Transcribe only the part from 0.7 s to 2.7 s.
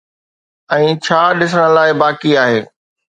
۽ ڇا ڏسڻ لاءِ باقي آهي